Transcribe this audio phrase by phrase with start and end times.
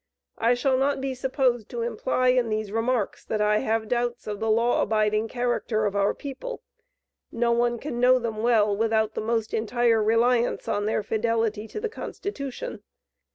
[0.39, 4.39] I shall not be supposed to imply in these remarks, that I have doubts of
[4.39, 6.63] the law abiding character of our people.
[7.31, 11.79] No one can know them well, without the most entire reliance on their fidelity to
[11.79, 12.81] the constitution.